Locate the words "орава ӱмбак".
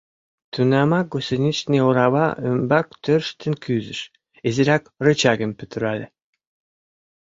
1.87-2.87